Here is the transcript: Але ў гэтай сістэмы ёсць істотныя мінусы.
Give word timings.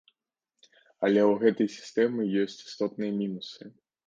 Але 1.07 1.21
ў 1.23 1.35
гэтай 1.43 1.69
сістэмы 1.77 2.27
ёсць 2.45 2.57
істотныя 2.67 3.11
мінусы. 3.21 3.63